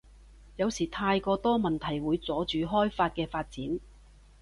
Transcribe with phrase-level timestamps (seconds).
[0.55, 3.79] 有時太過多問題會阻住開法嘅發展